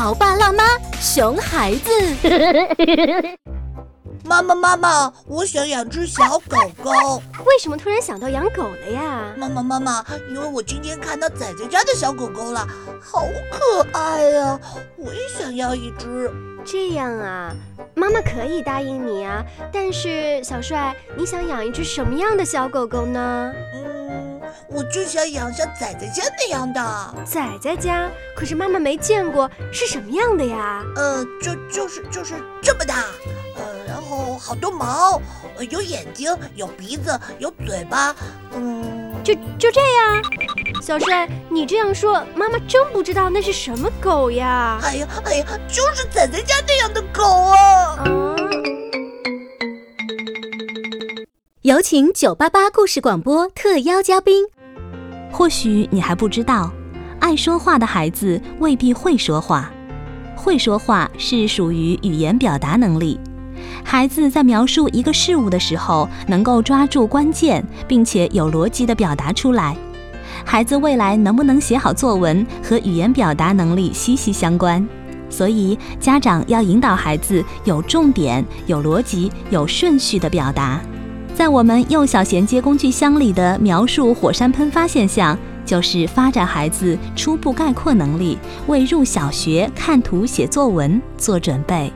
[0.00, 0.64] 潮爸辣妈，
[0.98, 1.90] 熊孩子。
[4.24, 7.22] 妈妈妈妈，我想养只小狗狗。
[7.44, 9.34] 为什么突然想到养狗了呀？
[9.36, 12.66] 妈妈妈妈，因为我今天看到仔仔家的小狗狗了，
[12.98, 14.58] 好可爱呀！
[14.96, 16.32] 我也想要一只。
[16.64, 17.54] 这样啊，
[17.94, 19.44] 妈妈可以答应你啊。
[19.70, 23.52] 但是小帅，你想养一只什么样的小狗狗呢？
[23.74, 24.19] 嗯，
[24.72, 27.14] 我就想养像仔仔家那样的。
[27.24, 28.08] 仔仔家？
[28.36, 30.82] 可是妈妈没见过，是什么样的呀？
[30.94, 33.04] 呃，就就是就是这么大。
[33.56, 35.20] 呃然后好多毛，
[35.68, 38.14] 有眼睛，有鼻子，有嘴巴，
[38.54, 40.22] 嗯，就就这样。
[40.80, 44.78] 小帅，你这样说，妈妈真不知道那是什么狗呀？
[44.84, 48.04] 哎呀哎呀，就是仔仔家那样的狗啊！
[51.62, 54.46] 有请九八八故事广播特邀嘉宾。
[55.30, 56.70] 或许你还不知道，
[57.18, 59.70] 爱说话的孩子未必会说话，
[60.36, 63.18] 会说话是属于语言表达能力。
[63.84, 69.76] 孩子在描述一个事物的时候，能够抓住关键，并且有逻辑地表达出来。
[70.44, 74.86] 孩子未来能不能写好作文，和语言表达能力息息相关。
[75.28, 80.80] 所以，家长要引导孩子有重点、有逻辑、有顺序的表达。
[81.34, 88.36] 在我们幼小衔接工具箱里的描述火山喷发现象，就是发展孩子初步概括能力，
[88.66, 91.90] 为入小学看图写作文做准备。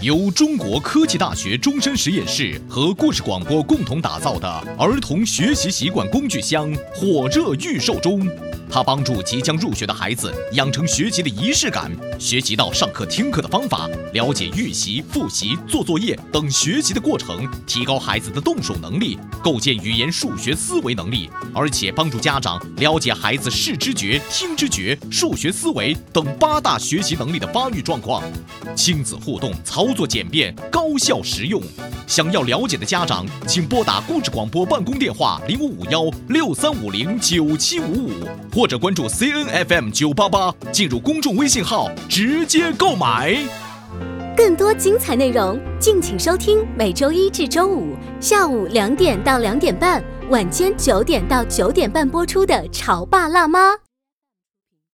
[0.00, 8.26] 由中国科技大学终身实验室和故事广播共同打造的儿童学习习惯工具箱火热预售中。
[8.72, 28.24] 它帮助即将入学的孩子养成学习的仪式感，学习到上课听课的方法，了解预习、复习、做作业等学习的过程，提高孩子的动手能力，构建语言数学思维能力，而且帮助家长了解孩子视知觉、听知觉、数学思维等八大学习能力的发育状况。
[28.74, 31.62] 亲子互动，操作简便，高效实用。
[32.06, 38.12] 想要了解的家长，请拨打故事广播办公电话零五五幺六三五零九七五五
[38.62, 38.72] 或。
[38.72, 43.36] 者关注 C N F M 九八八，进入公众微信号直接购买。
[44.34, 53.72] 更多精彩内容，敬请收听每周一至周五下午两点到两点半，晚间九点到九点半播出的《潮爸辣妈》。